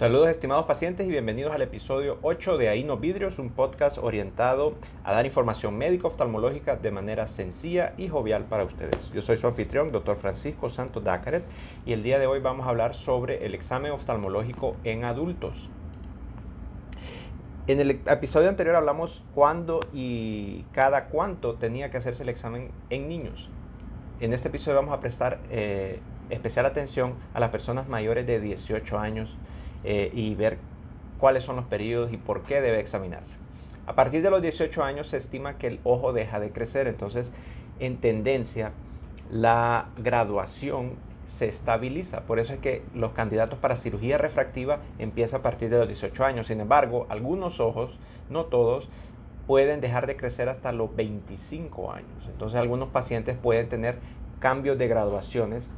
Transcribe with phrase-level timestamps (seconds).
[0.00, 4.72] Saludos estimados pacientes y bienvenidos al episodio 8 de Aino Vidrios, un podcast orientado
[5.04, 9.12] a dar información médica oftalmológica de manera sencilla y jovial para ustedes.
[9.12, 11.44] Yo soy su anfitrión, doctor Francisco Santos Dácaret,
[11.84, 15.68] y el día de hoy vamos a hablar sobre el examen oftalmológico en adultos.
[17.66, 23.06] En el episodio anterior hablamos cuándo y cada cuánto tenía que hacerse el examen en
[23.06, 23.50] niños.
[24.20, 28.98] En este episodio vamos a prestar eh, especial atención a las personas mayores de 18
[28.98, 29.36] años
[29.84, 30.58] eh, y ver
[31.18, 33.36] cuáles son los periodos y por qué debe examinarse.
[33.86, 37.30] A partir de los 18 años se estima que el ojo deja de crecer, entonces
[37.78, 38.72] en tendencia
[39.30, 40.92] la graduación
[41.24, 42.22] se estabiliza.
[42.22, 46.24] Por eso es que los candidatos para cirugía refractiva empiezan a partir de los 18
[46.24, 46.48] años.
[46.48, 48.88] Sin embargo, algunos ojos, no todos,
[49.46, 52.26] pueden dejar de crecer hasta los 25 años.
[52.28, 53.98] Entonces algunos pacientes pueden tener
[54.40, 55.70] cambios de graduaciones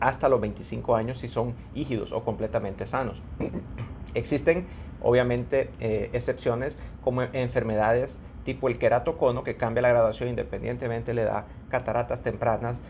[0.00, 3.22] hasta los 25 años si son hígidos o completamente sanos.
[4.14, 4.66] Existen
[5.00, 11.44] obviamente eh, excepciones como enfermedades tipo el queratocono que cambia la graduación independientemente le da
[11.68, 12.80] cataratas tempranas,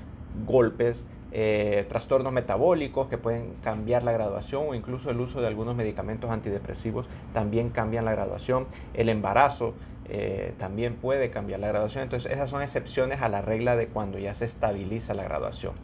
[0.46, 5.76] golpes, eh, trastornos metabólicos que pueden cambiar la graduación o incluso el uso de algunos
[5.76, 8.66] medicamentos antidepresivos también cambian la graduación.
[8.94, 9.74] El embarazo
[10.08, 12.04] eh, también puede cambiar la graduación.
[12.04, 15.74] Entonces esas son excepciones a la regla de cuando ya se estabiliza la graduación.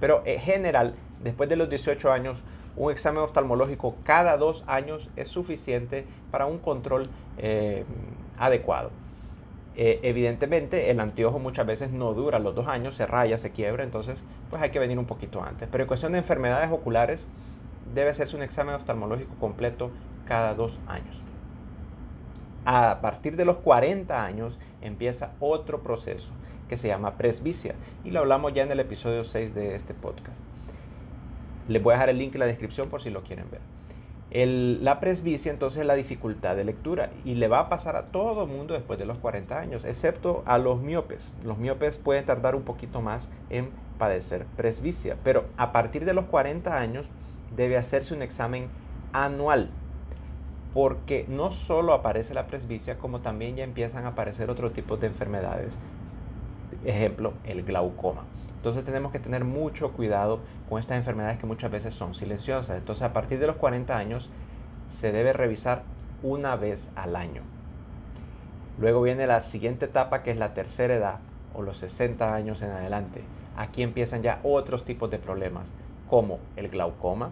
[0.00, 2.42] Pero en general, después de los 18 años,
[2.76, 7.84] un examen oftalmológico cada dos años es suficiente para un control eh,
[8.38, 8.90] adecuado.
[9.76, 13.84] Eh, evidentemente, el anteojo muchas veces no dura los dos años, se raya, se quiebra,
[13.84, 15.68] entonces pues hay que venir un poquito antes.
[15.70, 17.26] Pero en cuestión de enfermedades oculares,
[17.94, 19.90] debe hacerse un examen oftalmológico completo
[20.26, 21.20] cada dos años.
[22.64, 26.32] A partir de los 40 años empieza otro proceso
[26.68, 27.74] que se llama presbicia
[28.04, 30.40] y lo hablamos ya en el episodio 6 de este podcast.
[31.68, 33.60] Les voy a dejar el link en la descripción por si lo quieren ver.
[34.80, 38.44] la presbicia entonces es la dificultad de lectura y le va a pasar a todo
[38.44, 41.34] el mundo después de los 40 años, excepto a los miopes.
[41.44, 46.26] Los miopes pueden tardar un poquito más en padecer presbicia, pero a partir de los
[46.26, 47.06] 40 años
[47.56, 48.68] debe hacerse un examen
[49.12, 49.70] anual
[50.74, 55.06] porque no solo aparece la presbicia, como también ya empiezan a aparecer otros tipos de
[55.08, 55.76] enfermedades
[56.84, 58.22] ejemplo, el glaucoma.
[58.56, 62.76] Entonces tenemos que tener mucho cuidado con estas enfermedades que muchas veces son silenciosas.
[62.76, 64.30] Entonces a partir de los 40 años
[64.88, 65.82] se debe revisar
[66.22, 67.42] una vez al año.
[68.78, 71.18] Luego viene la siguiente etapa que es la tercera edad
[71.54, 73.22] o los 60 años en adelante.
[73.56, 75.68] Aquí empiezan ya otros tipos de problemas
[76.08, 77.30] como el glaucoma,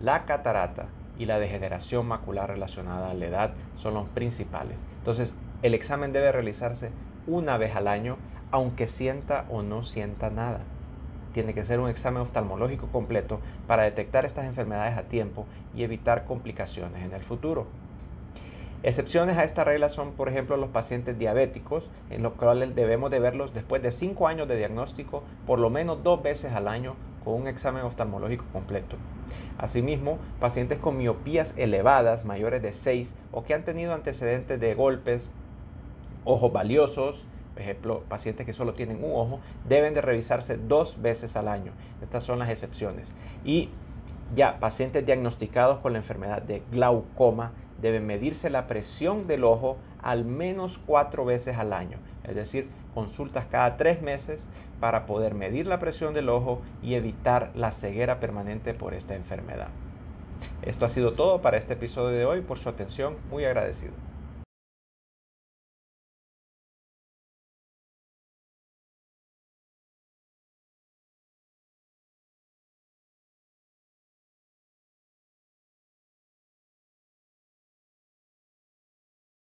[0.00, 0.86] la catarata
[1.18, 4.84] y la degeneración macular relacionada a la edad son los principales.
[4.98, 6.90] Entonces el examen debe realizarse
[7.26, 8.16] una vez al año
[8.50, 10.60] aunque sienta o no sienta nada.
[11.32, 16.24] Tiene que ser un examen oftalmológico completo para detectar estas enfermedades a tiempo y evitar
[16.24, 17.66] complicaciones en el futuro.
[18.82, 23.18] Excepciones a esta regla son, por ejemplo, los pacientes diabéticos, en los cuales debemos de
[23.18, 27.34] verlos después de 5 años de diagnóstico, por lo menos dos veces al año, con
[27.34, 28.96] un examen oftalmológico completo.
[29.58, 35.30] Asimismo, pacientes con miopías elevadas, mayores de 6, o que han tenido antecedentes de golpes,
[36.24, 37.26] ojos valiosos,
[37.62, 41.72] ejemplo, pacientes que solo tienen un ojo, deben de revisarse dos veces al año.
[42.02, 43.12] Estas son las excepciones.
[43.44, 43.70] Y
[44.34, 50.24] ya, pacientes diagnosticados con la enfermedad de glaucoma deben medirse la presión del ojo al
[50.24, 51.98] menos cuatro veces al año.
[52.24, 54.46] Es decir, consultas cada tres meses
[54.80, 59.68] para poder medir la presión del ojo y evitar la ceguera permanente por esta enfermedad.
[60.62, 62.40] Esto ha sido todo para este episodio de hoy.
[62.40, 63.92] Por su atención, muy agradecido.